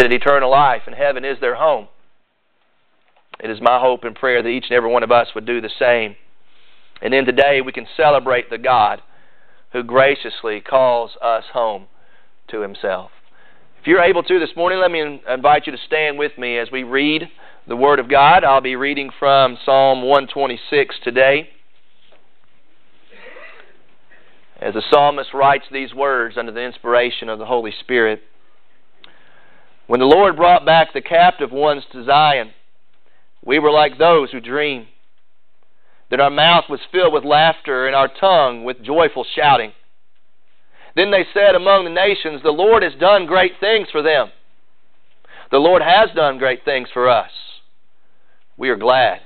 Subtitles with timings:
[0.00, 1.88] eternal life, and heaven is their home.
[3.40, 5.60] It is my hope and prayer that each and every one of us would do
[5.60, 6.16] the same.
[7.02, 9.02] And then today we can celebrate the God
[9.72, 11.86] who graciously calls us home
[12.48, 13.10] to Himself.
[13.80, 16.68] If you're able to this morning, let me invite you to stand with me as
[16.72, 17.28] we read
[17.68, 18.42] the Word of God.
[18.42, 21.50] I'll be reading from Psalm 126 today.
[24.60, 28.22] As the psalmist writes these words under the inspiration of the Holy Spirit
[29.88, 32.50] When the Lord brought back the captive ones to Zion,
[33.44, 34.86] we were like those who dream.
[36.10, 39.72] That our mouth was filled with laughter and our tongue with joyful shouting.
[40.94, 44.28] Then they said among the nations, The Lord has done great things for them.
[45.50, 47.30] The Lord has done great things for us.
[48.58, 49.20] We are glad.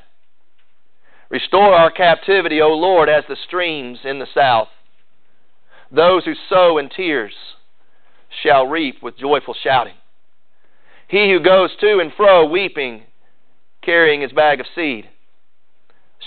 [1.28, 4.68] Restore our captivity, O Lord, as the streams in the south.
[5.90, 7.32] Those who sow in tears
[8.44, 9.94] shall reap with joyful shouting.
[11.12, 13.02] He who goes to and fro weeping,
[13.82, 15.10] carrying his bag of seed,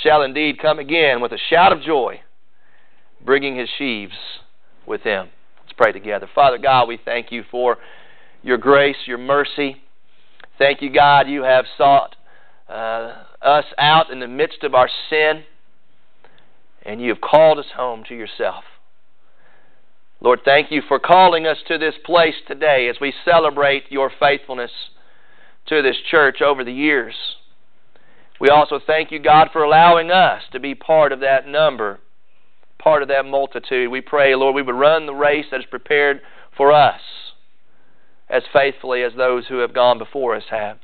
[0.04, 2.20] shall indeed come again with a shout of joy,
[3.26, 4.14] bringing his sheaves
[4.86, 5.30] with him.
[5.64, 6.30] Let's pray together.
[6.36, 7.78] Father God, we thank you for
[8.44, 9.78] your grace, your mercy.
[10.60, 12.16] Thank you, God, you have sought
[12.70, 15.46] uh, us out in the midst of our sin,
[16.84, 18.64] and you have called us home to yourself.
[20.26, 24.72] Lord, thank you for calling us to this place today as we celebrate your faithfulness
[25.68, 27.14] to this church over the years.
[28.42, 32.00] We also thank you, God, for allowing us to be part of that number,
[32.80, 33.92] part of that multitude.
[33.92, 36.22] We pray, Lord, we would run the race that is prepared
[36.58, 37.02] for us
[38.28, 40.80] as faithfully as those who have gone before us have.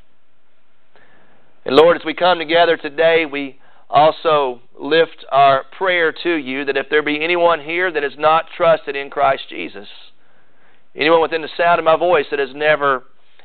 [1.65, 3.59] And Lord, as we come together today, we
[3.91, 8.45] also lift our prayer to you that if there be anyone here that has not
[8.55, 9.87] trusted in Christ Jesus,
[10.95, 13.03] anyone within the sound of my voice that has never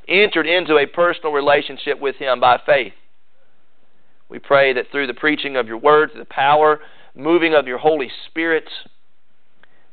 [0.08, 2.92] entered into a personal relationship with Him by faith,
[4.28, 6.80] we pray that through the preaching of your word, the power,
[7.14, 8.68] moving of your Holy Spirit,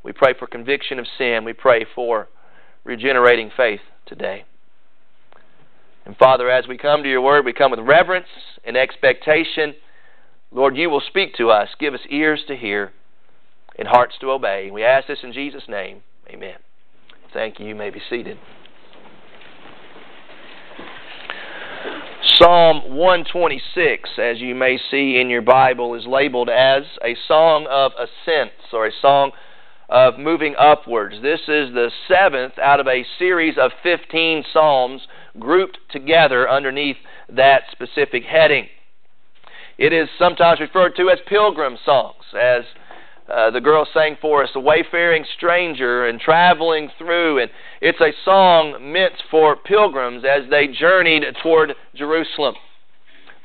[0.03, 1.45] we pray for conviction of sin.
[1.45, 2.27] We pray for
[2.83, 4.43] regenerating faith today.
[6.05, 8.27] And Father, as we come to your word, we come with reverence
[8.65, 9.73] and expectation.
[10.53, 11.69] Lord, you will speak to us.
[11.79, 12.91] Give us ears to hear
[13.77, 14.69] and hearts to obey.
[14.71, 16.01] We ask this in Jesus' name.
[16.29, 16.57] Amen.
[17.33, 17.65] Thank you.
[17.65, 18.37] You may be seated.
[22.37, 27.91] Psalm 126, as you may see in your Bible, is labeled as a song of
[27.93, 29.31] ascents or a song
[29.89, 31.15] of moving upwards.
[31.21, 35.01] This is the seventh out of a series of 15 psalms
[35.39, 36.97] grouped together underneath
[37.29, 38.67] that specific heading.
[39.77, 42.63] It is sometimes referred to as pilgrim songs, as
[43.31, 47.39] uh, the girl sang for us, a wayfaring stranger and traveling through.
[47.39, 47.49] And
[47.81, 52.55] it's a song meant for pilgrims as they journeyed toward Jerusalem.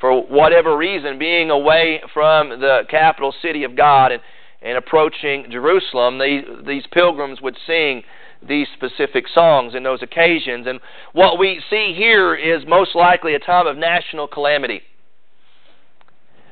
[0.01, 4.23] For whatever reason, being away from the capital city of God and,
[4.61, 8.03] and approaching Jerusalem, they, these pilgrims would sing
[8.47, 10.67] these specific songs in those occasions.
[10.67, 10.79] And
[11.13, 14.83] what we see here is most likely a time of national calamity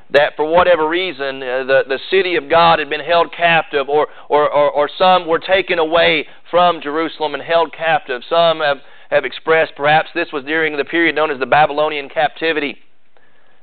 [0.09, 4.07] that for whatever reason uh, the, the city of God had been held captive, or,
[4.29, 8.21] or, or, or some were taken away from Jerusalem and held captive.
[8.29, 8.77] Some have,
[9.09, 12.77] have expressed perhaps this was during the period known as the Babylonian captivity,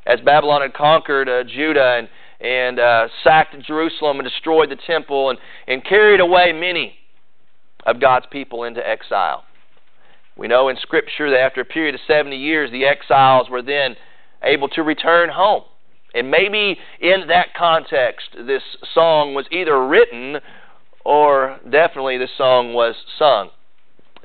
[0.06, 2.09] as Babylon had conquered uh, Judah and,
[2.41, 6.97] and uh, sacked Jerusalem and destroyed the temple and, and carried away many
[7.87, 9.44] of God's people into exile.
[10.37, 13.97] We know in Scripture that after a period of 70 years, the exiles were then
[14.43, 15.62] able to return home.
[16.14, 18.62] And maybe in that context, this
[18.94, 20.36] song was either written
[21.04, 23.50] or definitely this song was sung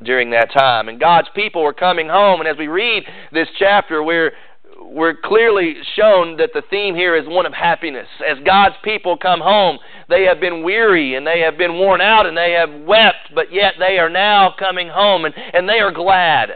[0.03, 0.87] during that time.
[0.87, 2.39] And God's people were coming home.
[2.39, 4.31] And as we read this chapter, we're,
[4.79, 8.07] we're clearly shown that the theme here is one of happiness.
[8.25, 12.27] As God's people come home, they have been weary and they have been worn out
[12.27, 15.91] and they have wept, but yet they are now coming home and, and they are
[15.91, 16.49] glad.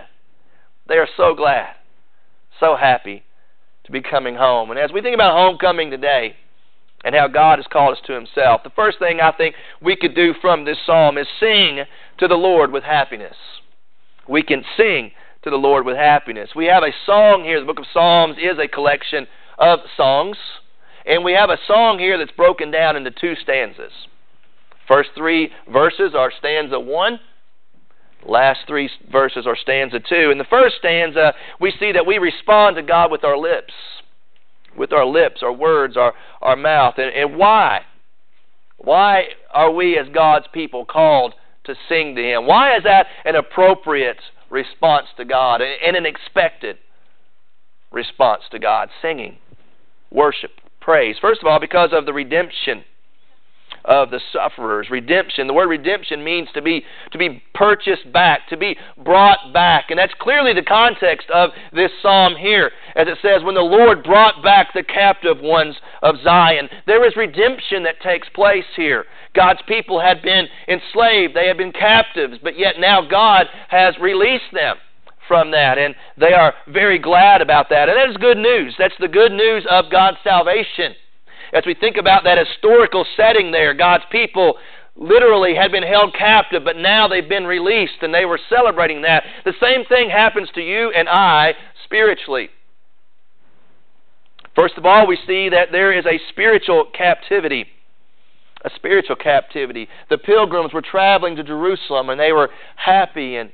[0.88, 1.74] They are so glad,
[2.60, 3.24] so happy
[3.86, 4.72] to be coming home.
[4.72, 6.36] And as we think about homecoming today
[7.04, 10.16] and how God has called us to Himself, the first thing I think we could
[10.16, 11.84] do from this psalm is sing
[12.20, 13.36] to the Lord with happiness.
[14.28, 15.12] We can sing
[15.44, 16.52] to the Lord with happiness.
[16.56, 17.60] We have a song here.
[17.60, 19.28] The book of Psalms is a collection
[19.58, 20.38] of songs.
[21.06, 23.92] And we have a song here that's broken down into two stanzas.
[24.88, 27.20] First three verses are stanza one
[28.26, 30.32] Last three verses are stanza two.
[30.32, 33.74] In the first stanza, we see that we respond to God with our lips,
[34.78, 36.96] with our lips, our words, our, our mouth.
[36.98, 37.82] And, and why?
[38.78, 41.34] Why are we, as God's people, called
[41.66, 42.48] to sing to Him?
[42.48, 44.20] Why is that an appropriate
[44.54, 46.78] response to God and an expected
[47.92, 48.90] response to God.
[49.02, 49.38] Singing,
[50.12, 51.16] worship, praise.
[51.20, 52.86] First of all, because of the redemption
[53.86, 54.90] of the sufferers.
[54.90, 55.48] Redemption.
[55.48, 59.86] The word redemption means to be to be purchased back, to be brought back.
[59.90, 62.72] And that's clearly the context of this psalm here.
[62.96, 66.70] As it says, when the Lord brought back the captive ones of Zion.
[66.86, 69.06] There is redemption that takes place here.
[69.36, 74.54] God's people had been enslaved, they had been captives, but yet now God has released
[74.54, 74.76] them
[75.28, 77.90] from that, and they are very glad about that.
[77.90, 78.76] And that is good news.
[78.78, 80.94] That's the good news of God's salvation
[81.52, 84.56] as we think about that historical setting there, God's people
[84.96, 89.24] literally had been held captive, but now they've been released and they were celebrating that.
[89.44, 91.54] The same thing happens to you and I
[91.84, 92.50] spiritually.
[94.56, 97.66] First of all, we see that there is a spiritual captivity.
[98.64, 99.90] A spiritual captivity.
[100.10, 103.52] The pilgrims were traveling to Jerusalem and they were happy and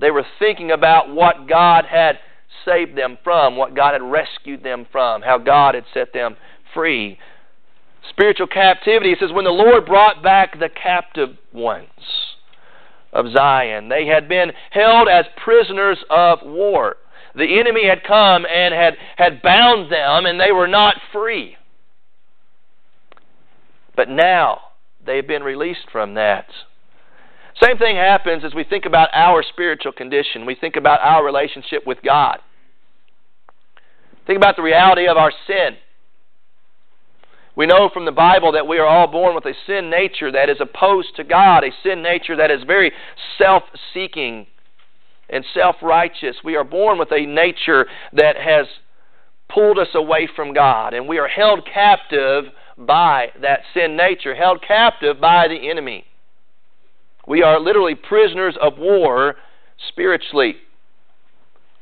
[0.00, 2.18] they were thinking about what God had
[2.64, 6.36] saved them from, what God had rescued them from, how God had set them
[6.74, 7.18] free.
[8.08, 11.88] Spiritual captivity, it says, when the Lord brought back the captive ones
[13.12, 16.96] of Zion, they had been held as prisoners of war.
[17.34, 21.56] The enemy had come and had, had bound them, and they were not free.
[23.94, 24.60] But now
[25.04, 26.46] they have been released from that.
[27.62, 30.46] Same thing happens as we think about our spiritual condition.
[30.46, 32.38] We think about our relationship with God.
[34.26, 35.76] Think about the reality of our sin.
[37.60, 40.48] We know from the Bible that we are all born with a sin nature that
[40.48, 42.90] is opposed to God, a sin nature that is very
[43.36, 44.46] self seeking
[45.28, 46.36] and self righteous.
[46.42, 47.84] We are born with a nature
[48.14, 48.64] that has
[49.50, 52.44] pulled us away from God, and we are held captive
[52.78, 56.06] by that sin nature, held captive by the enemy.
[57.28, 59.34] We are literally prisoners of war
[59.90, 60.54] spiritually.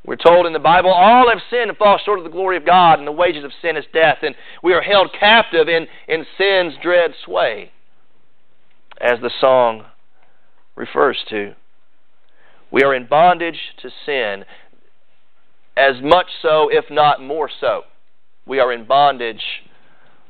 [0.08, 2.64] We're told in the Bible, all have sinned and fall short of the glory of
[2.64, 6.24] God, and the wages of sin is death, and we are held captive in, in
[6.38, 7.72] sin's dread sway,
[9.02, 9.84] as the song
[10.76, 11.52] refers to.
[12.70, 14.46] We are in bondage to sin,
[15.76, 17.82] as much so, if not more so.
[18.46, 19.44] We are in bondage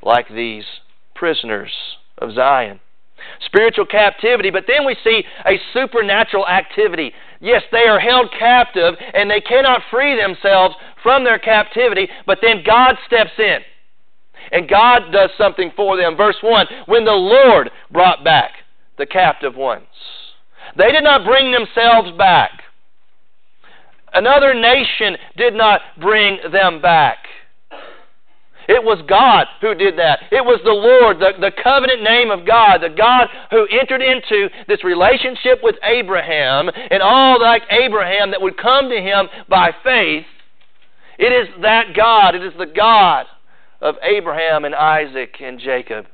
[0.03, 0.65] like these
[1.15, 1.71] prisoners
[2.19, 2.81] of Zion.
[3.47, 7.13] Spiritual captivity, but then we see a supernatural activity.
[7.41, 12.63] Yes, they are held captive and they cannot free themselves from their captivity, but then
[12.65, 13.59] God steps in.
[14.51, 16.17] And God does something for them.
[16.17, 18.53] Verse 1 When the Lord brought back
[18.97, 19.87] the captive ones,
[20.77, 22.63] they did not bring themselves back.
[24.13, 27.19] Another nation did not bring them back.
[28.69, 30.21] It was God who did that.
[30.31, 34.51] It was the Lord, the, the covenant name of God, the God who entered into
[34.69, 40.27] this relationship with Abraham and all like Abraham that would come to him by faith.
[41.19, 43.25] It is that God, it is the God
[43.81, 46.05] of Abraham and Isaac and Jacob,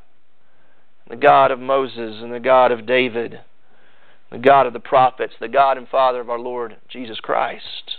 [1.11, 3.41] the God of Moses and the God of David,
[4.31, 7.94] the God of the prophets, the God and Father of our Lord Jesus Christ.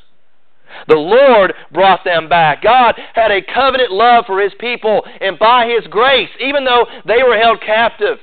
[0.87, 2.61] The Lord brought them back.
[2.61, 7.23] God had a covenant love for His people, and by His grace, even though they
[7.23, 8.17] were held captive,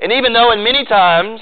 [0.00, 1.40] and even though in many times,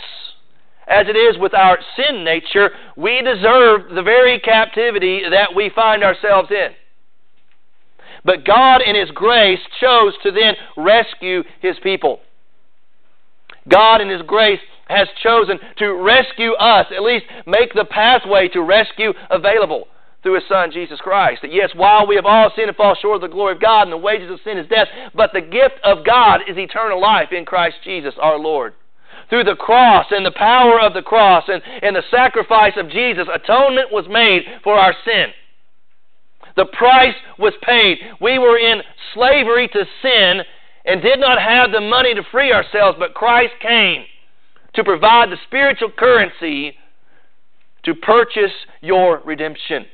[0.87, 6.05] as it is with our sin nature, we deserve the very captivity that we find
[6.05, 6.71] ourselves in.
[8.25, 12.21] But God, in His grace, chose to then rescue His people.
[13.69, 18.61] God, in His grace, has chosen to rescue us, at least make the pathway to
[18.61, 19.89] rescue available
[20.25, 21.43] through His Son, Jesus Christ.
[21.43, 23.83] That yes, while we have all sinned and fall short of the glory of God,
[23.83, 27.29] and the wages of sin is death, but the gift of God is eternal life
[27.31, 28.73] in Christ Jesus our Lord.
[29.29, 33.29] Through the cross and the power of the cross and, and the sacrifice of Jesus,
[33.33, 35.27] atonement was made for our sin.
[36.57, 37.99] The price was paid.
[38.21, 38.81] We were in
[39.13, 40.41] slavery to sin
[40.85, 44.05] and did not have the money to free ourselves, but Christ came
[44.75, 46.77] to provide the spiritual currency
[47.85, 49.87] to purchase your redemption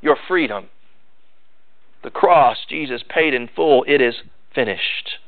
[0.00, 0.68] your freedom.
[2.02, 3.84] The cross, Jesus paid in full.
[3.88, 4.14] It is
[4.54, 5.18] finished.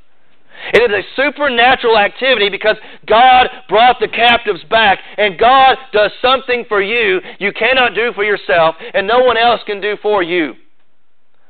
[0.72, 6.64] It is a supernatural activity because God brought the captives back, and God does something
[6.68, 10.54] for you you cannot do for yourself, and no one else can do for you.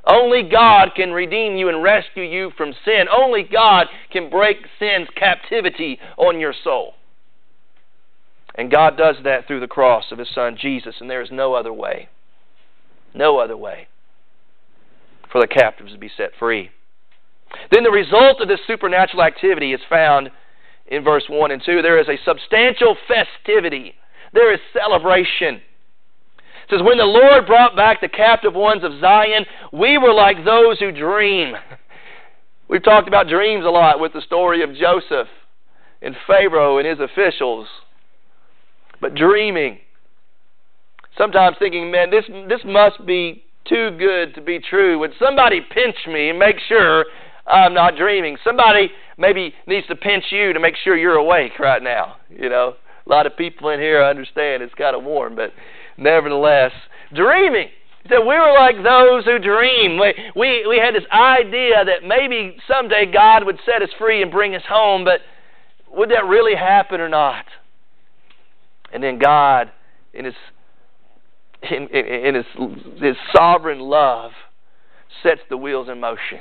[0.06, 3.06] Only God can redeem you and rescue you from sin.
[3.14, 6.94] Only God can break sin's captivity on your soul.
[8.54, 11.54] And God does that through the cross of His Son Jesus, and there is no
[11.54, 12.08] other way.
[13.14, 13.88] No other way
[15.30, 16.70] for the captives to be set free.
[17.72, 20.30] Then the result of this supernatural activity is found
[20.86, 21.82] in verse 1 and 2.
[21.82, 23.94] There is a substantial festivity,
[24.32, 25.56] there is celebration.
[25.56, 30.44] It says, When the Lord brought back the captive ones of Zion, we were like
[30.44, 31.54] those who dream.
[32.68, 35.28] We've talked about dreams a lot with the story of Joseph
[36.02, 37.66] and Pharaoh and his officials.
[39.00, 39.78] But dreaming.
[41.18, 44.98] Sometimes thinking, man, this, this must be too good to be true.
[45.00, 47.06] Would somebody pinch me and make sure
[47.46, 48.38] I'm not dreaming?
[48.44, 52.16] Somebody maybe needs to pinch you to make sure you're awake right now.
[52.30, 55.50] You know, a lot of people in here understand it's kind of warm, but
[55.98, 56.72] nevertheless,
[57.14, 57.68] dreaming.
[58.08, 59.98] Said we were like those who dream.
[59.98, 64.30] We, we, we had this idea that maybe someday God would set us free and
[64.30, 65.20] bring us home, but
[65.92, 67.44] would that really happen or not?
[68.92, 69.70] And then God,
[70.14, 70.34] in His
[71.62, 72.44] in, in, his,
[73.00, 74.32] his sovereign love,
[75.22, 76.40] sets the wheels in motion.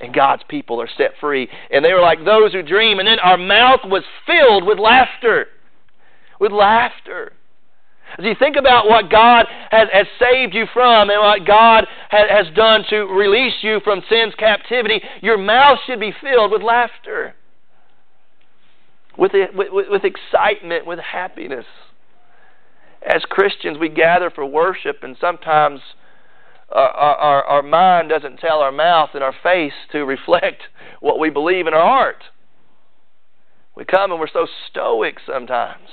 [0.00, 1.48] And God's people are set free.
[1.70, 2.98] And they were like those who dream.
[2.98, 5.46] And then our mouth was filled with laughter.
[6.40, 7.32] With laughter.
[8.18, 12.28] As you think about what God has, has saved you from and what God has,
[12.28, 17.34] has done to release you from sin's captivity, your mouth should be filled with laughter,
[19.16, 21.66] with, with, with excitement, with happiness
[23.04, 25.80] as Christians, we gather for worship, and sometimes
[26.74, 30.62] uh, our, our, our mind doesn't tell our mouth and our face to reflect
[31.00, 32.24] what we believe in our heart.
[33.76, 35.88] We come and we're so stoic sometimes.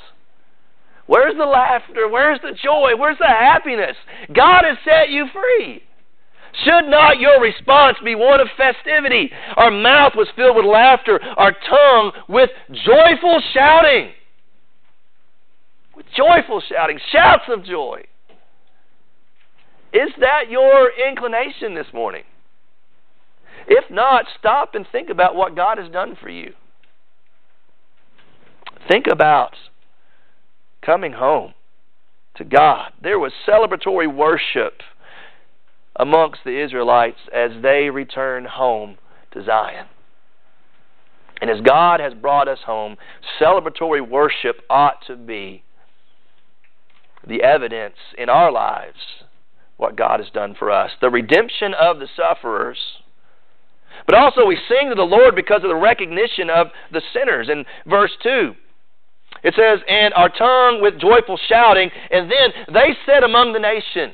[1.08, 2.08] Where's the laughter?
[2.08, 2.92] Where's the joy?
[2.98, 3.98] Where's the happiness?
[4.34, 5.84] God has set you free.
[6.64, 9.32] Should not your response be one of festivity?
[9.56, 12.50] Our mouth was filled with laughter, our tongue with
[12.86, 14.12] joyful shouting
[16.16, 18.04] joyful shouting, shouts of joy.
[19.94, 22.24] Is that your inclination this morning?
[23.68, 26.54] If not, stop and think about what God has done for you.
[28.90, 29.56] Think about
[30.84, 31.54] coming home
[32.38, 32.92] to God.
[33.02, 34.82] There was celebratory worship
[35.96, 38.98] amongst the Israelites as they returned home
[39.34, 39.86] to Zion.
[41.42, 42.98] And as God has brought us home,
[43.40, 45.64] celebratory worship ought to be
[47.28, 48.98] the evidence in our lives
[49.82, 50.92] what God has done for us.
[51.02, 52.78] The redemption of the sufferers.
[54.06, 57.50] But also we sing to the Lord because of the recognition of the sinners.
[57.50, 58.54] In verse 2,
[59.44, 64.14] it says, And our tongue with joyful shouting, and then they said among the nations.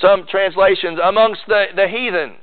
[0.00, 2.42] Some translations, amongst the, the heathens.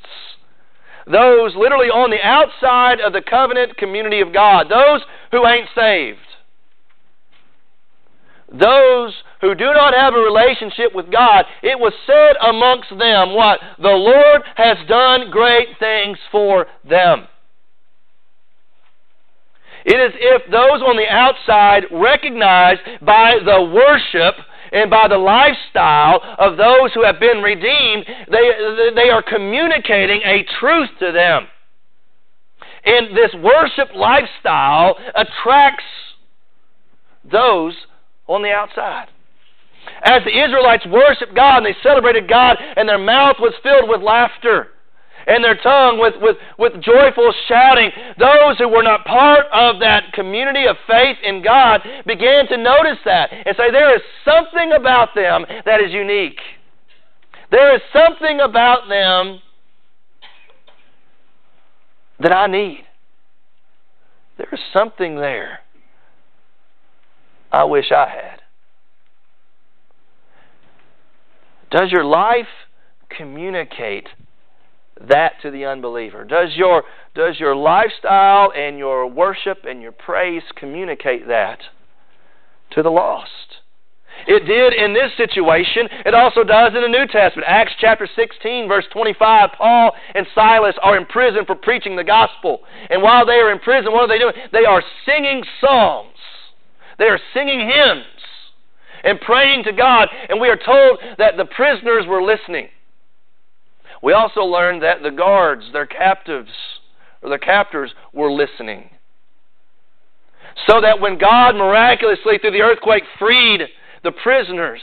[1.11, 4.67] Those literally on the outside of the covenant community of God.
[4.69, 5.01] Those
[5.31, 6.19] who ain't saved
[8.51, 13.59] those who do not have a relationship with God, it was said amongst them what?
[13.77, 17.27] The Lord has done great things for them.
[19.85, 24.35] It is if those on the outside recognize by the worship
[24.71, 30.45] and by the lifestyle of those who have been redeemed, they, they are communicating a
[30.59, 31.47] truth to them.
[32.85, 35.83] And this worship lifestyle attracts
[37.29, 37.73] those
[38.29, 39.07] on the outside.
[40.03, 44.01] As the Israelites worshiped God and they celebrated God, and their mouth was filled with
[44.01, 44.69] laughter
[45.27, 50.13] and their tongue with, with, with joyful shouting, those who were not part of that
[50.13, 55.09] community of faith in God began to notice that and say, There is something about
[55.15, 56.39] them that is unique.
[57.51, 59.41] There is something about them
[62.19, 62.83] that I need.
[64.37, 65.59] There is something there
[67.51, 68.41] I wish I had.
[71.71, 72.47] Does your life
[73.09, 74.07] communicate
[75.07, 76.25] that to the unbeliever?
[76.25, 76.83] Does your,
[77.15, 81.59] does your lifestyle and your worship and your praise communicate that
[82.71, 83.29] to the lost?
[84.27, 85.87] It did in this situation.
[86.05, 87.47] It also does in the New Testament.
[87.47, 89.49] Acts chapter 16, verse 25.
[89.57, 92.59] Paul and Silas are in prison for preaching the gospel.
[92.89, 94.33] And while they are in prison, what are they doing?
[94.51, 96.18] They are singing songs
[96.99, 98.05] they are singing hymns
[99.03, 102.67] and praying to God, and we are told that the prisoners were listening.
[104.03, 106.51] We also learn that the guards, their captives,
[107.21, 108.89] or their captors, were listening.
[110.67, 113.61] So that when God miraculously, through the earthquake, freed
[114.03, 114.81] the prisoners,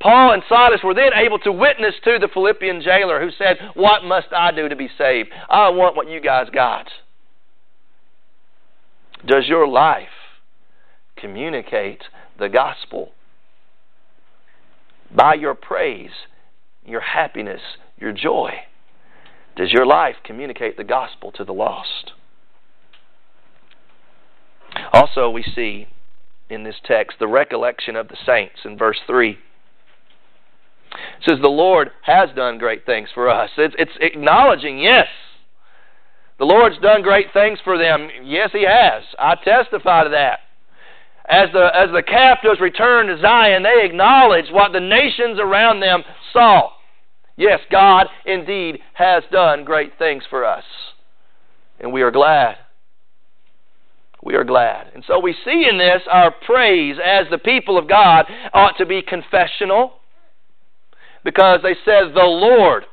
[0.00, 4.04] Paul and Silas were then able to witness to the Philippian jailer who said, What
[4.04, 5.28] must I do to be saved?
[5.50, 6.86] I want what you guys got.
[9.26, 10.08] Does your life
[11.20, 12.04] communicate
[12.38, 13.12] the gospel
[15.14, 16.10] by your praise,
[16.84, 17.60] your happiness,
[17.98, 18.52] your joy.
[19.56, 22.12] Does your life communicate the gospel to the lost?
[24.92, 25.88] Also, we see
[26.50, 29.30] in this text, the recollection of the saints in verse 3.
[29.30, 29.38] It
[31.28, 33.50] says, The Lord has done great things for us.
[33.56, 35.06] It's, it's acknowledging, yes,
[36.38, 38.08] the Lord's done great things for them.
[38.24, 39.04] Yes, He has.
[39.18, 40.40] I testify to that.
[41.28, 46.02] As the, as the captives returned to Zion, they acknowledged what the nations around them
[46.32, 46.70] saw.
[47.36, 50.64] Yes, God indeed has done great things for us.
[51.78, 52.56] And we are glad.
[54.22, 54.88] We are glad.
[54.94, 58.86] And so we see in this our praise as the people of God ought to
[58.86, 59.94] be confessional
[61.24, 62.84] because they said, The Lord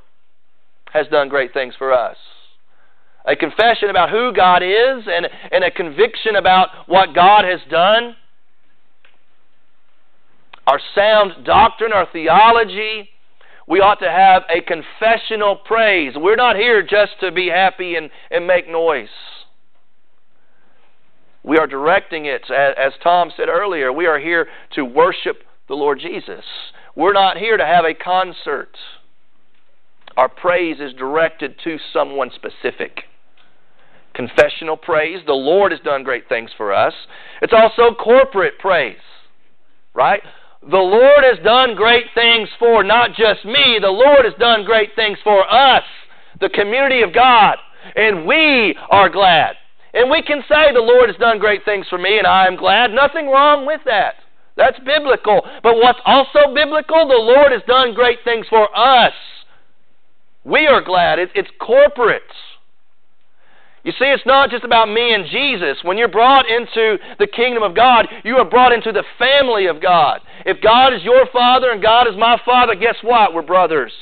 [0.93, 2.15] has done great things for us.
[3.27, 8.15] A confession about who God is and, and a conviction about what God has done.
[10.65, 13.09] Our sound doctrine, our theology,
[13.67, 16.13] we ought to have a confessional praise.
[16.15, 19.09] We're not here just to be happy and, and make noise.
[21.43, 25.99] We are directing it, as Tom said earlier, we are here to worship the Lord
[25.99, 26.43] Jesus.
[26.95, 28.75] We're not here to have a concert.
[30.15, 33.03] Our praise is directed to someone specific.
[34.17, 36.93] Confessional praise, the Lord has done great things for us.
[37.43, 38.97] It's also corporate praise,
[39.93, 40.23] right?
[40.61, 44.95] The Lord has done great things for not just me, the Lord has done great
[44.95, 45.83] things for us,
[46.41, 47.57] the community of God,
[47.95, 49.55] and we are glad.
[49.93, 52.57] And we can say the Lord has done great things for me and I am
[52.57, 52.91] glad.
[52.91, 54.15] Nothing wrong with that.
[54.55, 55.41] That's biblical.
[55.61, 59.13] But what's also biblical, the Lord has done great things for us.
[60.43, 61.19] We are glad.
[61.19, 62.23] It's corporate.
[63.87, 65.77] You see, it's not just about me and Jesus.
[65.81, 69.81] When you're brought into the kingdom of God, you are brought into the family of
[69.81, 70.19] God.
[70.45, 73.33] If God is your father and God is my father, guess what?
[73.33, 73.93] We're brothers.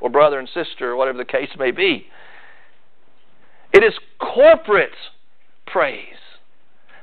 [0.00, 2.06] Or brother and sister, or whatever the case may be.
[3.74, 4.96] It is corporate
[5.66, 6.16] praise.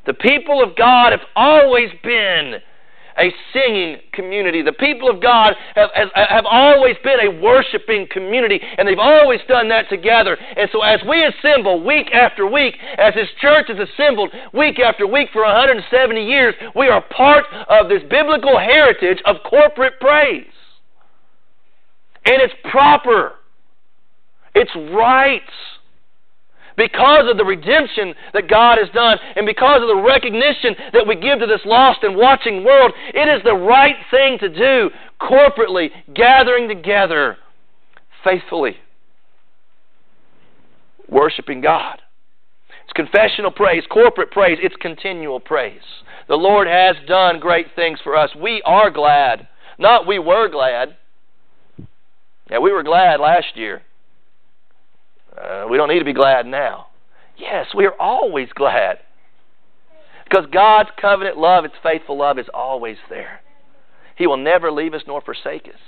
[0.08, 2.56] The people of God have always been
[3.22, 4.64] a singing community.
[4.64, 9.40] The people of God have, have, have, always been a worshiping community, and they've always
[9.48, 10.36] done that together.
[10.36, 15.06] And so, as we assemble week after week, as this church is assembled week after
[15.06, 20.46] week for 170 years, we are part of this biblical heritage of corporate praise.
[22.26, 23.34] And it's proper,
[24.56, 25.42] it's right
[26.78, 31.16] because of the redemption that God has done and because of the recognition that we
[31.16, 35.90] give to this lost and watching world, it is the right thing to do corporately,
[36.14, 37.38] gathering together
[38.24, 38.78] faithfully,
[41.08, 42.02] worshiping God.
[42.84, 45.82] It's confessional praise, corporate praise, it's continual praise.
[46.28, 48.30] The Lord has done great things for us.
[48.36, 49.48] We are glad.
[49.78, 50.98] Not we were glad.
[52.50, 53.82] Yeah, we were glad last year.
[55.38, 56.88] Uh, we don't need to be glad now.
[57.38, 59.00] Yes, we are always glad.
[60.24, 63.42] Because God's covenant love, its faithful love, is always there.
[64.16, 65.80] He will never leave us nor forsake us.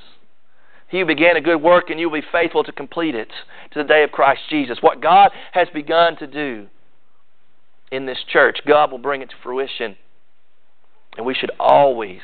[0.89, 3.29] He began a good work and you will be faithful to complete it
[3.71, 4.77] to the day of Christ Jesus.
[4.81, 6.67] What God has begun to do
[7.91, 9.95] in this church, God will bring it to fruition.
[11.17, 12.21] And we should always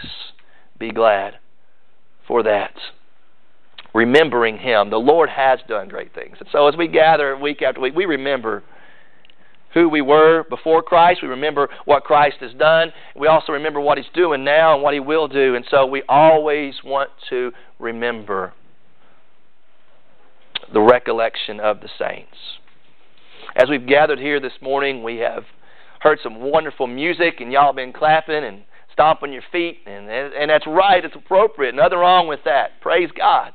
[0.78, 1.36] be glad
[2.28, 2.74] for that
[3.93, 4.89] remembering Him.
[4.89, 6.38] The Lord has done great things.
[6.39, 8.63] And so as we gather week after week, we remember
[9.73, 11.21] who we were before Christ.
[11.21, 12.91] We remember what Christ has done.
[13.15, 15.56] We also remember what He's doing now and what He will do.
[15.56, 18.54] And so we always want to remember
[20.73, 22.38] the recollection of the saints.
[23.56, 25.43] As we've gathered here this morning, we have
[26.02, 30.67] heard some wonderful music, and y'all been clapping and stomping your feet, and, and that's
[30.67, 31.73] right, it's appropriate.
[31.75, 32.80] Nothing wrong with that.
[32.82, 33.54] Praise God.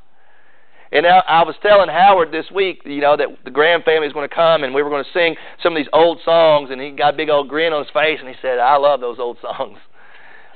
[0.94, 4.12] And I, I was telling Howard this week, you know, that the Graham family is
[4.12, 6.70] going to come and we were going to sing some of these old songs.
[6.70, 9.00] And he got a big old grin on his face and he said, I love
[9.00, 9.78] those old songs.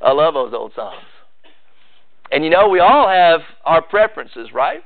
[0.00, 1.02] I love those old songs.
[2.30, 4.82] And you know, we all have our preferences, right?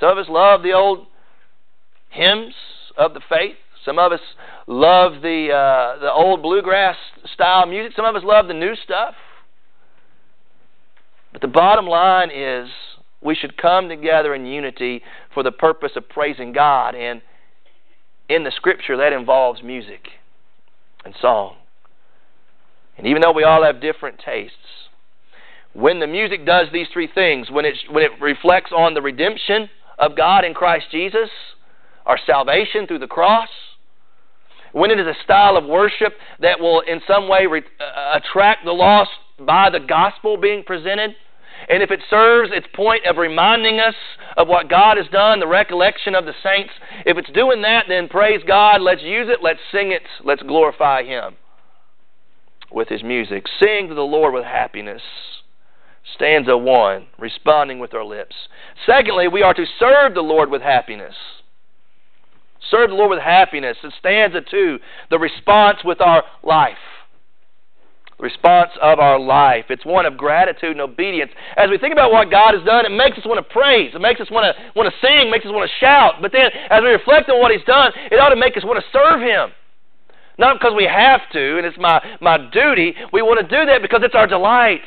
[0.00, 1.06] Some of us love the old
[2.10, 2.54] hymns
[2.98, 3.54] of the faith.
[3.84, 4.20] Some of us
[4.66, 6.96] love the uh, the old bluegrass
[7.32, 7.92] style music.
[7.94, 9.14] Some of us love the new stuff.
[11.32, 12.68] But the bottom line is
[13.22, 16.94] we should come together in unity for the purpose of praising God.
[16.94, 17.22] And
[18.28, 20.08] in the Scripture, that involves music
[21.04, 21.56] and song.
[22.96, 24.56] And even though we all have different tastes,
[25.72, 29.70] when the music does these three things, when it, when it reflects on the redemption
[29.98, 31.30] of God in Christ Jesus,
[32.04, 33.48] our salvation through the cross,
[34.72, 38.64] when it is a style of worship that will in some way re- uh, attract
[38.64, 41.12] the lost by the gospel being presented,
[41.68, 43.94] and if it serves its point of reminding us
[44.36, 46.72] of what God has done, the recollection of the saints,
[47.06, 48.80] if it's doing that, then praise God.
[48.80, 49.38] Let's use it.
[49.42, 50.02] Let's sing it.
[50.24, 51.36] Let's glorify Him.
[52.70, 53.44] with his music.
[53.60, 55.02] Sing to the Lord with happiness.
[56.14, 58.34] Stanza 1, responding with our lips.
[58.86, 61.14] Secondly, we are to serve the Lord with happiness.
[62.70, 63.76] Serve the Lord with happiness.
[63.82, 64.78] And stanza 2,
[65.10, 66.76] the response with our life.
[68.22, 69.64] Response of our life.
[69.68, 71.32] It's one of gratitude and obedience.
[71.56, 73.90] As we think about what God has done, it makes us want to praise.
[73.96, 76.22] It makes us want to, want to sing, makes us want to shout.
[76.22, 78.78] But then, as we reflect on what He's done, it ought to make us want
[78.78, 79.50] to serve Him.
[80.38, 82.94] Not because we have to and it's my, my duty.
[83.12, 84.86] We want to do that because it's our delight.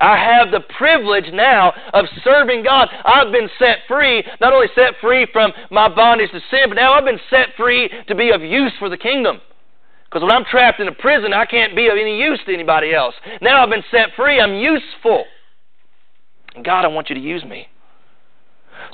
[0.00, 2.88] I have the privilege now of serving God.
[3.04, 6.92] I've been set free, not only set free from my bondage to sin, but now
[6.92, 9.40] I've been set free to be of use for the kingdom.
[10.10, 12.92] Because when I'm trapped in a prison, I can't be of any use to anybody
[12.92, 13.14] else.
[13.40, 15.24] Now I've been set free, I'm useful.
[16.56, 17.68] And God, I want you to use me.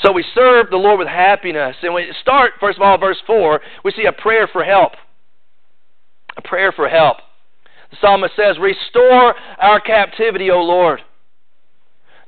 [0.00, 1.76] So we serve the Lord with happiness.
[1.82, 4.92] And we start, first of all, verse 4, we see a prayer for help.
[6.36, 7.16] A prayer for help.
[7.90, 11.00] The psalmist says, Restore our captivity, O Lord.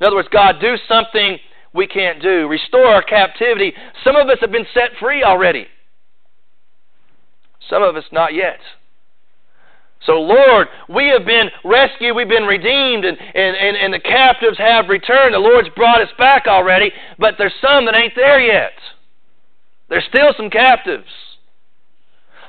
[0.00, 1.38] In other words, God, do something
[1.74, 2.48] we can't do.
[2.48, 3.74] Restore our captivity.
[4.02, 5.66] Some of us have been set free already,
[7.68, 8.60] some of us not yet.
[10.06, 14.56] So, Lord, we have been rescued, we've been redeemed, and, and, and, and the captives
[14.58, 15.34] have returned.
[15.34, 18.72] The Lord's brought us back already, but there's some that ain't there yet.
[19.88, 21.08] There's still some captives.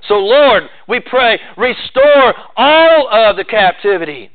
[0.07, 4.31] So, Lord, we pray, restore all of the captivity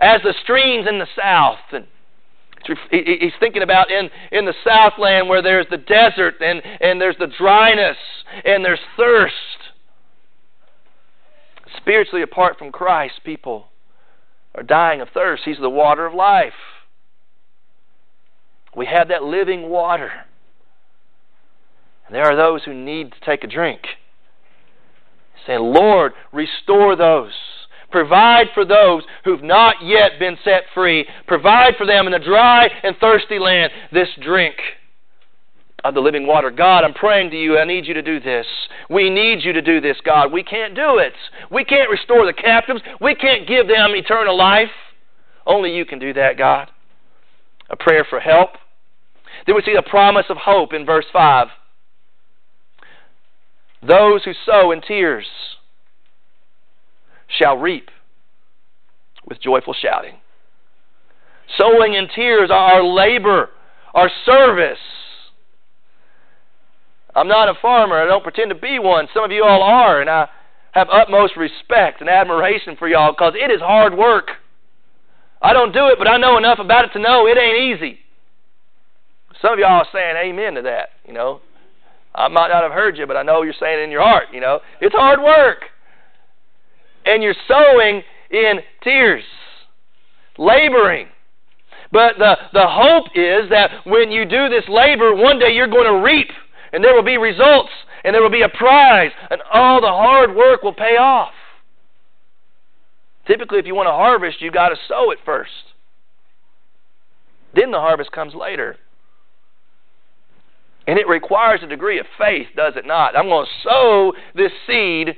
[0.00, 1.58] as the streams in the south.
[1.72, 1.86] And
[2.90, 7.30] he's thinking about in, in the southland where there's the desert and, and there's the
[7.38, 7.96] dryness
[8.44, 9.34] and there's thirst.
[11.84, 13.66] Spiritually, apart from Christ, people
[14.54, 15.42] are dying of thirst.
[15.44, 16.54] He's the water of life.
[18.74, 20.10] We have that living water.
[22.06, 23.80] And there are those who need to take a drink
[25.46, 27.32] saying, Lord, restore those.
[27.90, 31.06] Provide for those who've not yet been set free.
[31.26, 34.54] Provide for them in a dry and thirsty land this drink
[35.84, 36.50] of the living water.
[36.50, 37.58] God, I'm praying to you.
[37.58, 38.46] I need you to do this.
[38.88, 40.32] We need you to do this, God.
[40.32, 41.12] We can't do it.
[41.50, 42.80] We can't restore the captives.
[43.00, 44.70] We can't give them eternal life.
[45.46, 46.70] Only you can do that, God.
[47.68, 48.50] A prayer for help.
[49.46, 51.48] Then we see the promise of hope in verse 5.
[53.86, 55.26] Those who sow in tears
[57.28, 57.90] shall reap
[59.26, 60.14] with joyful shouting.
[61.58, 63.50] Sowing in tears are our labor,
[63.92, 64.78] our service.
[67.14, 68.02] I'm not a farmer.
[68.02, 69.08] I don't pretend to be one.
[69.14, 70.28] Some of you all are, and I
[70.72, 74.30] have utmost respect and admiration for y'all because it is hard work.
[75.40, 77.98] I don't do it, but I know enough about it to know it ain't easy.
[79.40, 81.40] Some of y'all are saying amen to that, you know.
[82.14, 84.28] I might not have heard you, but I know you're saying it in your heart,
[84.32, 84.60] you know.
[84.80, 85.64] It's hard work.
[87.04, 89.24] And you're sowing in tears,
[90.38, 91.08] laboring.
[91.92, 95.86] But the, the hope is that when you do this labor, one day you're going
[95.86, 96.28] to reap,
[96.74, 97.70] and there will be results,
[98.02, 101.32] and there will be a prize, and all the hard work will pay off.
[103.26, 105.52] Typically, if you want to harvest, you've got to sow it first.
[107.54, 108.76] Then the harvest comes later.
[110.86, 113.16] And it requires a degree of faith, does it not?
[113.16, 115.16] I'm going to sow this seed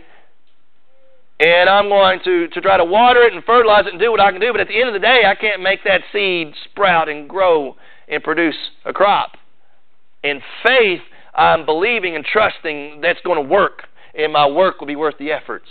[1.39, 4.21] and I'm going to, to try to water it and fertilize it and do what
[4.21, 6.55] I can do, but at the end of the day, I can't make that seed
[6.71, 7.77] sprout and grow
[8.09, 9.33] and produce a crop.
[10.23, 11.03] In faith,
[11.37, 13.83] I'm believing and trusting that's going to work,
[14.19, 15.69] and my work will be worth the efforts.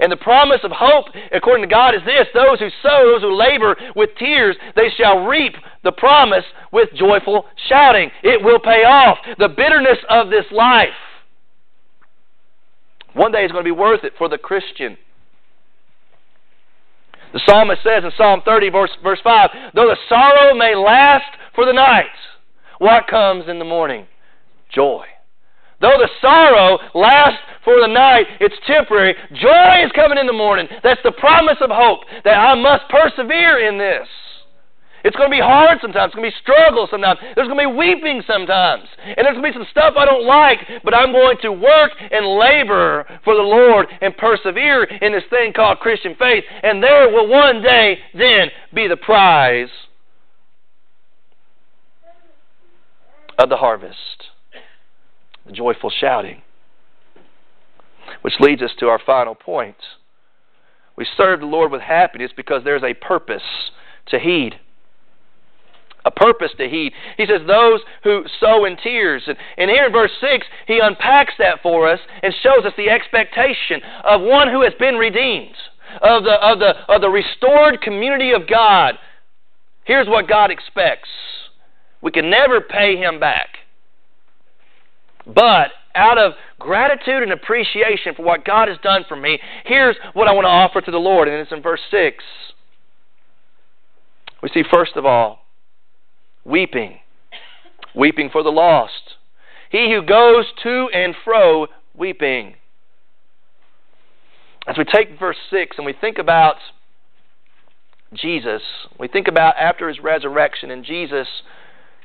[0.00, 3.34] And the promise of hope, according to God, is this those who sow, those who
[3.34, 8.10] labor with tears, they shall reap the promise with joyful shouting.
[8.22, 9.18] It will pay off.
[9.38, 10.88] The bitterness of this life,
[13.14, 14.96] one day is going to be worth it for the Christian.
[17.32, 21.64] The psalmist says in Psalm 30, verse, verse 5 Though the sorrow may last for
[21.64, 22.06] the night,
[22.82, 24.06] what comes in the morning?
[24.74, 25.06] Joy.
[25.80, 29.14] Though the sorrow lasts for the night, it's temporary.
[29.34, 30.66] Joy is coming in the morning.
[30.82, 34.08] That's the promise of hope that I must persevere in this.
[35.04, 36.10] It's going to be hard sometimes.
[36.10, 37.18] It's going to be struggle sometimes.
[37.34, 38.86] There's going to be weeping sometimes.
[38.98, 41.92] And there's going to be some stuff I don't like, but I'm going to work
[41.98, 46.44] and labor for the Lord and persevere in this thing called Christian faith.
[46.62, 49.70] And there will one day then be the prize
[53.42, 53.96] of the harvest
[55.46, 56.42] the joyful shouting.
[58.22, 59.76] Which leads us to our final point.
[60.96, 63.42] We serve the Lord with happiness because there's a purpose
[64.08, 64.56] to heed.
[66.04, 66.92] a purpose to heed.
[67.16, 69.22] He says, those who sow in tears.
[69.26, 72.90] And, and here in verse 6, he unpacks that for us and shows us the
[72.90, 75.54] expectation of one who has been redeemed,
[76.00, 78.94] of the, of the, of the restored community of God.
[79.84, 81.08] Here's what God expects
[82.02, 83.48] we can never pay him back.
[85.26, 90.28] But out of gratitude and appreciation for what God has done for me, here's what
[90.28, 91.28] I want to offer to the Lord.
[91.28, 92.24] And it's in verse 6.
[94.42, 95.44] We see, first of all,
[96.44, 96.98] weeping,
[97.94, 99.16] weeping for the lost.
[99.70, 102.56] He who goes to and fro weeping.
[104.66, 106.56] As we take verse 6 and we think about
[108.12, 108.62] Jesus,
[108.98, 111.26] we think about after his resurrection, and Jesus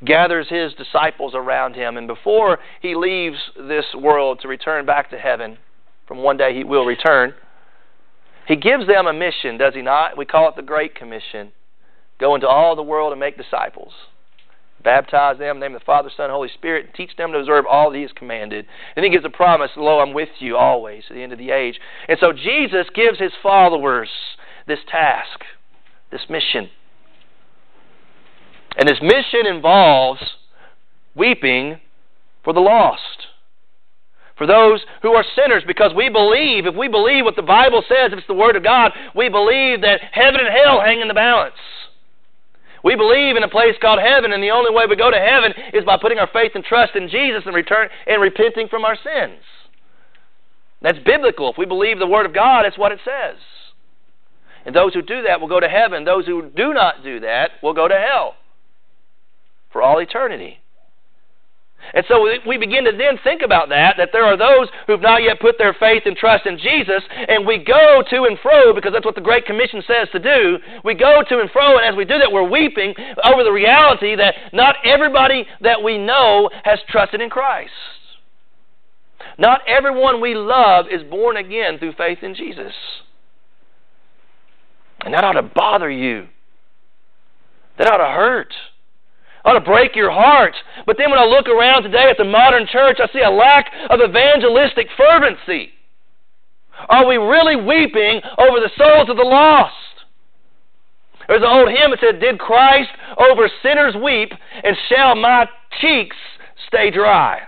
[0.06, 5.18] gathers his disciples around him, and before he leaves this world to return back to
[5.18, 5.58] heaven,
[6.08, 7.34] from one day he will return,
[8.48, 10.18] he gives them a mission, does he not?
[10.18, 11.52] We call it the Great Commission.
[12.20, 13.92] Go into all the world and make disciples.
[14.84, 17.40] Baptize them in the name of the Father, Son, Holy Spirit, and teach them to
[17.40, 18.66] observe all that He has commanded.
[18.96, 21.52] And He gives a promise, Lo, I'm with you always to the end of the
[21.52, 21.80] age.
[22.08, 24.10] And so Jesus gives His followers
[24.66, 25.42] this task,
[26.12, 26.70] this mission.
[28.76, 30.22] And this mission involves
[31.16, 31.80] weeping
[32.44, 33.02] for the lost.
[34.38, 38.14] For those who are sinners, because we believe, if we believe what the Bible says,
[38.14, 41.16] if it's the Word of God, we believe that heaven and hell hang in the
[41.16, 41.58] balance.
[42.84, 45.54] We believe in a place called heaven, and the only way we go to heaven
[45.74, 48.96] is by putting our faith and trust in Jesus and return and repenting from our
[48.96, 49.42] sins.
[50.84, 51.50] That's biblical.
[51.50, 53.42] If we believe the Word of God, that's what it says.
[54.68, 56.06] And those who do that will go to heaven.
[56.06, 58.36] Those who do not do that will go to hell
[59.78, 60.58] for all eternity.
[61.94, 65.22] And so we begin to then think about that, that there are those who've not
[65.22, 68.92] yet put their faith and trust in Jesus, and we go to and fro, because
[68.92, 70.58] that's what the Great Commission says to do.
[70.84, 74.16] We go to and fro, and as we do that, we're weeping over the reality
[74.16, 77.70] that not everybody that we know has trusted in Christ.
[79.38, 82.74] Not everyone we love is born again through faith in Jesus.
[85.02, 86.30] And that ought to bother you.
[87.78, 88.52] That ought to hurt
[89.48, 90.54] ought to break your heart.
[90.86, 93.72] But then when I look around today at the modern church, I see a lack
[93.90, 95.72] of evangelistic fervency.
[96.90, 99.74] Are we really weeping over the souls of the lost?
[101.28, 104.32] There's an old hymn that said, Did Christ over sinners weep,
[104.64, 105.48] and shall my
[105.80, 106.16] cheeks
[106.68, 107.42] stay dry?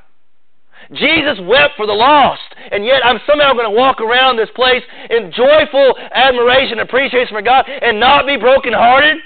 [0.94, 4.82] Jesus wept for the lost, and yet I'm somehow going to walk around this place
[5.10, 9.18] in joyful admiration and appreciation for God and not be brokenhearted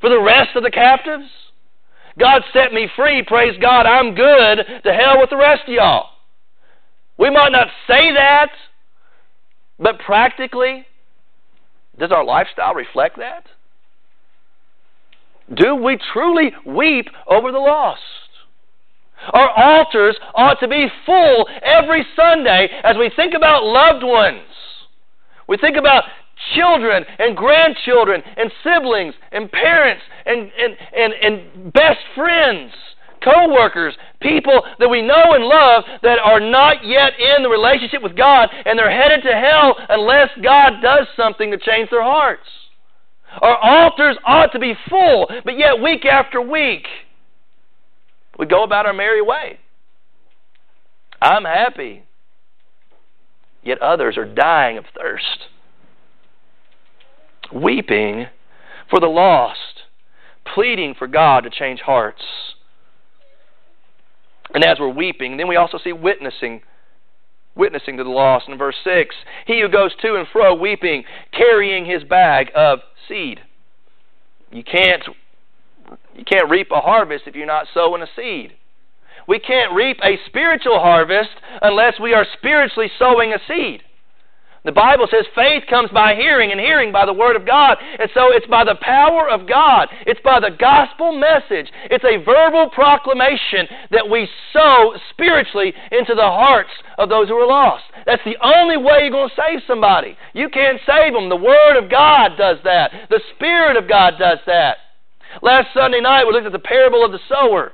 [0.00, 1.24] for the rest of the captives?
[2.18, 3.22] God set me free.
[3.26, 3.86] Praise God.
[3.86, 4.58] I'm good.
[4.84, 6.10] To hell with the rest of y'all.
[7.18, 8.50] We might not say that,
[9.78, 10.86] but practically,
[11.98, 13.44] does our lifestyle reflect that?
[15.54, 18.00] Do we truly weep over the lost?
[19.32, 24.42] Our altars ought to be full every Sunday as we think about loved ones.
[25.48, 26.04] We think about
[26.54, 32.72] children and grandchildren and siblings and parents and, and, and, and best friends,
[33.22, 38.02] co workers, people that we know and love that are not yet in the relationship
[38.02, 42.48] with God and they're headed to hell unless God does something to change their hearts.
[43.40, 46.86] Our altars ought to be full, but yet week after week,
[48.38, 49.58] we go about our merry way.
[51.20, 52.04] I'm happy,
[53.62, 55.48] yet others are dying of thirst
[57.52, 58.26] weeping
[58.90, 59.82] for the lost,
[60.54, 62.22] pleading for God to change hearts.
[64.54, 66.62] And as we're weeping, then we also see witnessing
[67.54, 68.48] witnessing to the lost.
[68.48, 69.14] In verse 6
[69.46, 73.40] he who goes to and fro weeping carrying his bag of seed.
[74.50, 75.02] You can't
[76.14, 78.52] you can't reap a harvest if you're not sowing a seed.
[79.26, 81.30] We can't reap a spiritual harvest
[81.60, 83.82] unless we are spiritually sowing a seed
[84.68, 87.78] the Bible says faith comes by hearing, and hearing by the Word of God.
[87.98, 92.22] And so it's by the power of God, it's by the gospel message, it's a
[92.22, 97.84] verbal proclamation that we sow spiritually into the hearts of those who are lost.
[98.04, 100.18] That's the only way you're going to save somebody.
[100.34, 101.30] You can't save them.
[101.30, 104.76] The Word of God does that, the Spirit of God does that.
[105.40, 107.72] Last Sunday night, we looked at the parable of the sower,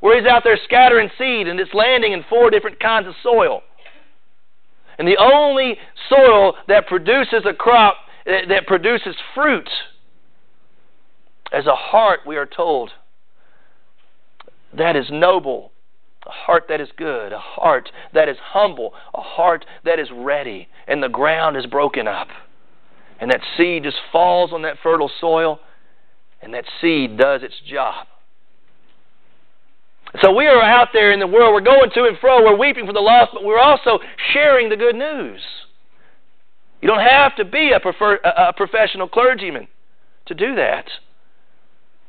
[0.00, 3.60] where he's out there scattering seed, and it's landing in four different kinds of soil.
[4.98, 5.76] And the only
[6.08, 9.68] soil that produces a crop, that produces fruit,
[11.52, 12.90] is a heart, we are told,
[14.76, 15.70] that is noble,
[16.26, 20.68] a heart that is good, a heart that is humble, a heart that is ready,
[20.88, 22.28] and the ground is broken up.
[23.20, 25.60] And that seed just falls on that fertile soil,
[26.42, 28.06] and that seed does its job.
[30.22, 31.52] So we are out there in the world.
[31.52, 32.42] We're going to and fro.
[32.42, 33.98] We're weeping for the lost, but we're also
[34.32, 35.40] sharing the good news.
[36.80, 39.68] You don't have to be a, prefer, a, professional clergyman
[40.26, 40.86] to do that.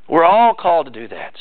[0.07, 1.33] We're all called to do that.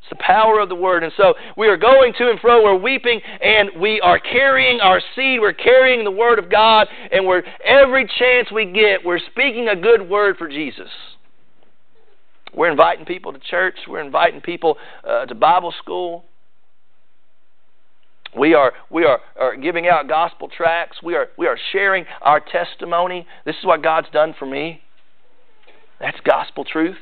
[0.00, 1.02] It's the power of the word.
[1.02, 5.00] And so we are going to and fro, we're weeping, and we are carrying our
[5.14, 9.68] seed, we're carrying the word of God, and we're every chance we get, we're speaking
[9.68, 10.90] a good word for Jesus.
[12.54, 14.76] We're inviting people to church, we're inviting people
[15.08, 16.24] uh, to Bible school.
[18.36, 20.98] We are we are, are giving out gospel tracts.
[21.02, 23.26] We are we are sharing our testimony.
[23.44, 24.82] This is what God's done for me.
[26.00, 26.96] That's gospel truth.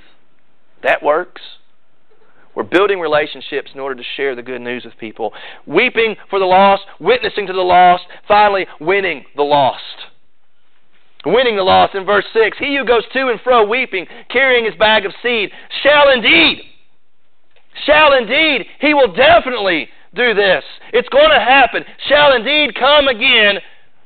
[0.83, 1.41] That works.
[2.55, 5.33] We're building relationships in order to share the good news with people.
[5.67, 9.81] Weeping for the lost, witnessing to the lost, finally winning the lost.
[11.25, 11.91] Winning the loss.
[11.95, 12.59] in verse 6.
[12.59, 15.51] He who goes to and fro weeping, carrying his bag of seed,
[15.83, 16.63] shall indeed,
[17.87, 20.65] shall indeed, he will definitely do this.
[20.93, 21.85] It's going to happen.
[22.09, 23.59] Shall indeed come again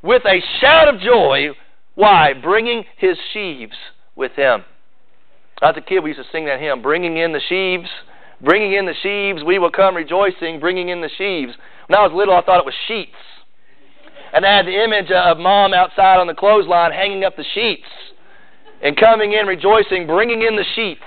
[0.03, 1.49] with a shout of joy.
[1.95, 2.33] Why?
[2.35, 3.77] Bringing his sheaves
[4.15, 4.65] with him.
[5.63, 7.89] As a kid, we used to sing that hymn, bringing in the sheaves,
[8.43, 11.55] bringing in the sheaves, we will come rejoicing, bringing in the sheaves.
[11.87, 13.17] When I was little, I thought it was sheets.
[14.33, 17.87] And I had the image of mom outside on the clothesline hanging up the sheets
[18.83, 21.01] and coming in rejoicing, bringing in the sheets.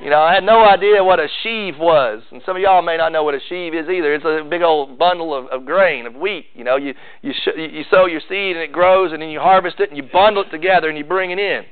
[0.00, 2.96] You know, I had no idea what a sheave was, and some of y'all may
[2.96, 4.14] not know what a sheave is either.
[4.14, 6.46] It's a big old bundle of, of grain of wheat.
[6.54, 9.40] You know, you you sh- you sow your seed and it grows, and then you
[9.40, 11.64] harvest it and you bundle it together and you bring it in.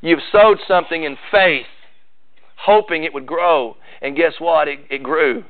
[0.00, 1.66] You've sowed something in faith,
[2.56, 4.68] hoping it would grow, and guess what?
[4.68, 5.42] It, it grew,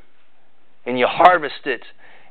[0.86, 1.82] and you harvest it,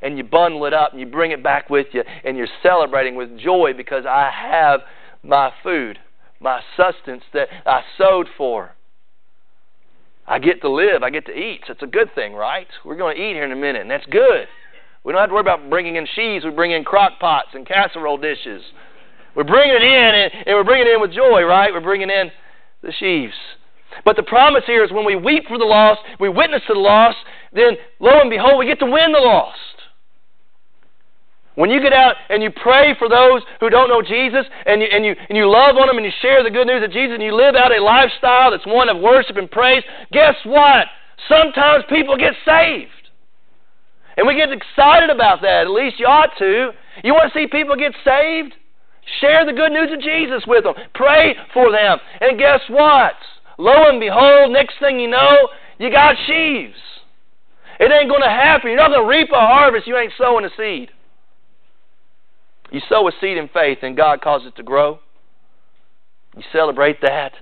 [0.01, 3.15] and you bundle it up, and you bring it back with you, and you're celebrating
[3.15, 4.81] with joy because I have
[5.23, 5.99] my food,
[6.39, 8.71] my sustenance that I sowed for.
[10.27, 11.61] I get to live, I get to eat.
[11.67, 12.67] So it's a good thing, right?
[12.83, 14.47] We're going to eat here in a minute, and that's good.
[15.03, 16.43] We don't have to worry about bringing in sheaves.
[16.43, 18.61] We bring in crock pots and casserole dishes.
[19.35, 21.71] We're bringing it in, and, and we're bringing it in with joy, right?
[21.71, 22.29] We're bringing in
[22.83, 23.33] the sheaves.
[24.03, 26.79] But the promise here is when we weep for the lost, we witness to the
[26.79, 27.17] lost,
[27.53, 29.57] then lo and behold, we get to win the lost.
[31.57, 34.87] When you get out and you pray for those who don't know Jesus and you,
[34.93, 37.15] and, you, and you love on them and you share the good news of Jesus
[37.15, 40.85] and you live out a lifestyle that's one of worship and praise, guess what?
[41.27, 43.09] Sometimes people get saved.
[44.17, 45.65] And we get excited about that.
[45.65, 46.73] At least you ought to.
[47.03, 48.53] You want to see people get saved?
[49.19, 50.75] Share the good news of Jesus with them.
[50.93, 51.97] Pray for them.
[52.21, 53.17] And guess what?
[53.57, 56.77] Lo and behold, next thing you know, you got sheaves.
[57.79, 58.69] It ain't going to happen.
[58.69, 60.91] You're not going to reap a harvest you ain't sowing a seed.
[62.71, 64.99] You sow a seed in faith and God causes it to grow.
[66.35, 67.33] You celebrate that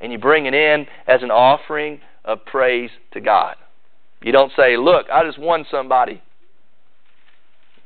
[0.00, 3.56] and you bring it in as an offering of praise to God.
[4.22, 6.22] You don't say, Look, I just won somebody.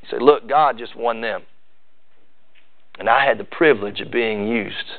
[0.02, 1.42] You say, Look, God just won them.
[2.98, 4.98] And I had the privilege of being used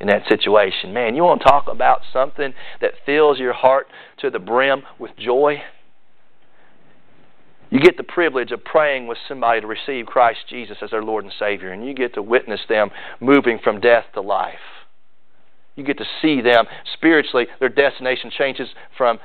[0.00, 0.92] in that situation.
[0.92, 3.86] Man, you want to talk about something that fills your heart
[4.18, 5.62] to the brim with joy?
[7.72, 11.24] You get the privilege of praying with somebody to receive Christ Jesus as their Lord
[11.24, 14.58] and Savior, and you get to witness them moving from death to life.
[15.74, 19.18] You get to see them spiritually, their destination changes from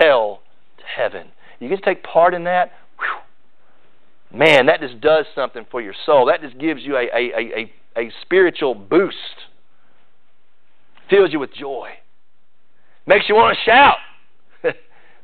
[0.00, 0.40] hell
[0.78, 1.28] to heaven.
[1.60, 2.72] You get to take part in that.
[2.98, 4.36] Whew.
[4.36, 6.26] Man, that just does something for your soul.
[6.26, 9.16] That just gives you a, a, a, a, a spiritual boost,
[11.08, 11.90] fills you with joy,
[13.06, 13.98] makes you want to shout,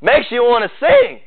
[0.00, 1.22] makes you want to sing.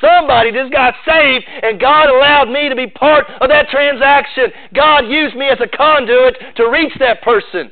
[0.00, 4.52] Somebody just got saved, and God allowed me to be part of that transaction.
[4.74, 7.70] God used me as a conduit to reach that person.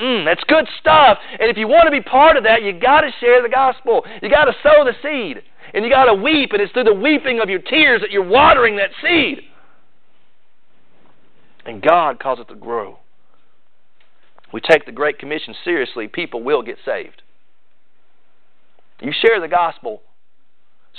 [0.00, 1.18] Mm, that's good stuff.
[1.38, 4.04] And if you want to be part of that, you got to share the gospel.
[4.20, 5.42] You got to sow the seed,
[5.72, 6.50] and you got to weep.
[6.52, 9.44] And it's through the weeping of your tears that you're watering that seed.
[11.64, 12.98] And God causes it to grow.
[14.52, 16.08] We take the Great Commission seriously.
[16.08, 17.22] People will get saved.
[19.00, 20.02] You share the gospel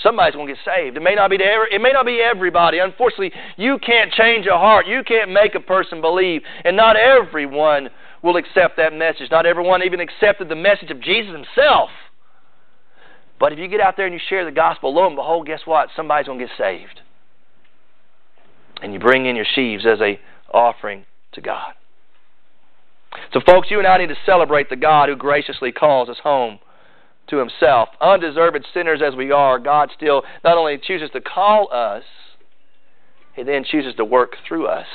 [0.03, 0.97] Somebody's going to get saved.
[0.97, 2.80] It may not be every, it may not be everybody.
[2.80, 4.88] Unfortunately, you can't change a heart.
[4.88, 7.89] You can't make a person believe, and not everyone
[8.22, 9.32] will accept that message.
[9.32, 11.89] Not everyone even accepted the message of Jesus himself.
[13.39, 15.61] But if you get out there and you share the gospel, lo and behold, guess
[15.65, 15.89] what?
[15.95, 17.01] Somebody's going to get saved.
[18.82, 20.20] And you bring in your sheaves as a
[20.53, 21.74] offering to God.
[23.34, 26.59] So, folks, you and I need to celebrate the God who graciously calls us home
[27.28, 27.89] to himself.
[28.01, 32.03] Undeserved sinners as we are, God still not only chooses to call us,
[33.34, 34.88] he then chooses to work through us.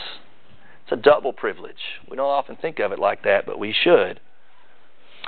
[0.84, 2.00] It's a double privilege.
[2.08, 4.20] We don't often think of it like that, but we should.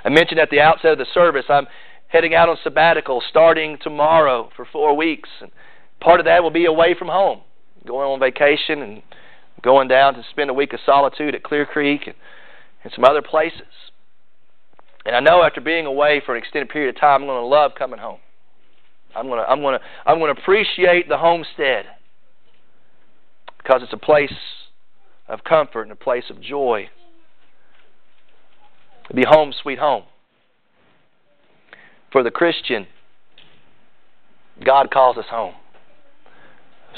[0.04, 1.66] I mentioned at the outset of the service, I'm
[2.08, 5.28] heading out on sabbatical starting tomorrow for four weeks.
[5.40, 5.50] And
[6.00, 7.40] part of that will be away from home,
[7.86, 9.02] going on vacation and
[9.62, 12.16] going down to spend a week of solitude at Clear Creek and,
[12.82, 13.60] and some other places.
[15.04, 17.46] And I know after being away for an extended period of time, I'm going to
[17.46, 18.18] love coming home.
[19.14, 21.86] I'm going to, I'm going to, I'm going to appreciate the homestead
[23.58, 24.32] because it's a place
[25.28, 26.88] of comfort and a place of joy.
[29.04, 30.04] It'll be home, sweet home.
[32.10, 32.86] For the Christian,
[34.64, 35.54] God calls us home.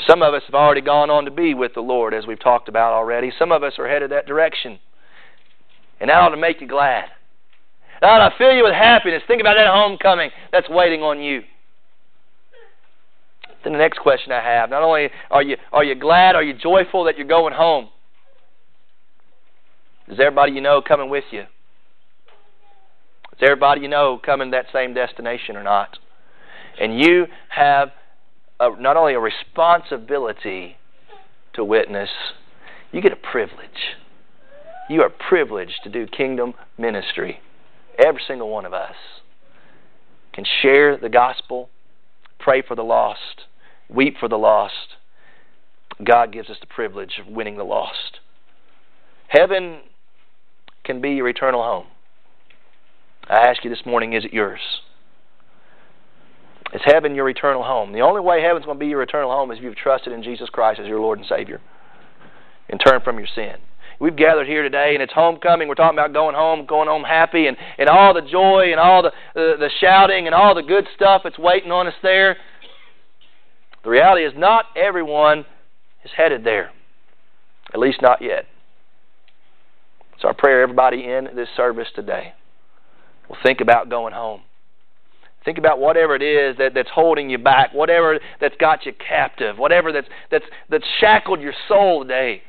[0.09, 2.69] Some of us have already gone on to be with the Lord, as we've talked
[2.69, 3.33] about already.
[3.39, 4.81] Some of us are headed that direction.
[6.01, 7.05] And that ought to make you glad.
[8.01, 9.23] That I fill you with happiness.
[9.27, 11.43] Think about that homecoming that's waiting on you.
[13.63, 16.53] Then the next question I have, not only are you are you glad, are you
[16.53, 17.89] joyful that you're going home?
[20.09, 21.41] Is everybody you know coming with you?
[21.41, 25.99] Is everybody you know coming to that same destination or not?
[26.79, 27.91] And you have
[28.61, 30.77] a, not only a responsibility
[31.55, 32.11] to witness,
[32.93, 33.97] you get a privilege.
[34.91, 37.41] You are privileged to do kingdom ministry.
[37.99, 38.95] Every single one of us
[40.33, 41.71] can share the gospel,
[42.39, 43.43] pray for the lost,
[43.89, 44.97] weep for the lost.
[46.03, 48.19] God gives us the privilege of winning the lost.
[49.29, 49.81] Heaven
[50.85, 51.87] can be your eternal home.
[53.29, 54.61] I ask you this morning, is it yours?
[56.75, 57.93] Is heaven your eternal home?
[57.93, 60.23] The only way heaven's going to be your eternal home is if you've trusted in
[60.23, 61.61] Jesus Christ as your Lord and Savior
[62.69, 63.57] and turned from your sin.
[64.01, 65.69] We've gathered here today, and it's homecoming.
[65.69, 69.03] We're talking about going home, going home happy, and, and all the joy and all
[69.03, 72.37] the, the, the shouting and all the good stuff that's waiting on us there.
[73.85, 75.41] The reality is, not everyone
[76.05, 76.71] is headed there,
[77.73, 78.47] at least not yet.
[80.21, 82.33] So, our prayer, everybody in this service today,
[83.29, 84.41] will think about going home.
[85.45, 89.59] Think about whatever it is that, that's holding you back, whatever that's got you captive,
[89.59, 92.43] whatever that's, that's, that's shackled your soul today.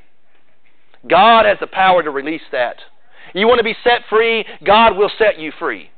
[1.08, 2.78] God has the power to release that.
[3.34, 5.90] You want to be set free, God will set you free.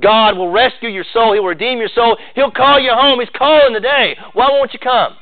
[0.00, 1.32] God will rescue your soul.
[1.32, 2.16] He'll redeem your soul.
[2.34, 3.20] He'll call you home.
[3.20, 4.16] He's calling today.
[4.32, 5.14] Why won't you come?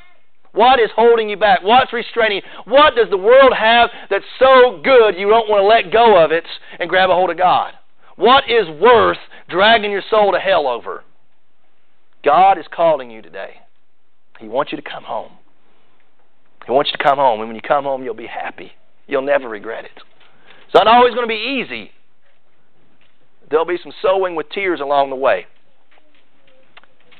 [0.52, 1.62] What is holding you back?
[1.62, 2.42] What's restraining?
[2.64, 6.32] What does the world have that's so good you don't want to let go of
[6.32, 6.44] it
[6.78, 7.74] and grab a hold of God?
[8.16, 11.04] What is worth dragging your soul to hell over?
[12.24, 13.54] God is calling you today.
[14.40, 15.32] He wants you to come home.
[16.66, 18.72] He wants you to come home, and when you come home, you'll be happy.
[19.06, 20.02] You'll never regret it.
[20.66, 21.90] It's not always going to be easy.
[23.50, 25.46] There'll be some sowing with tears along the way.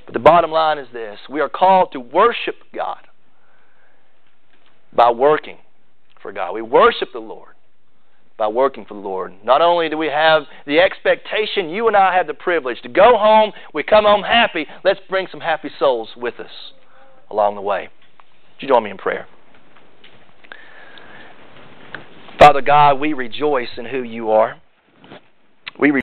[0.07, 3.07] But the bottom line is this we are called to worship God
[4.93, 5.59] by working
[6.23, 6.53] for God.
[6.53, 7.55] We worship the Lord
[8.37, 9.35] by working for the Lord.
[9.45, 13.19] Not only do we have the expectation, you and I have the privilege to go
[13.19, 16.51] home, we come home happy, let's bring some happy souls with us
[17.31, 17.91] along the way.
[18.61, 19.27] Would you join me in prayer?
[22.39, 24.61] Father God, we rejoice in who you are.
[25.79, 25.91] We